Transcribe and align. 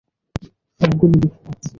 সবগুলো 0.81 1.15
লিখে 1.15 1.39
রাখছি। 1.45 1.69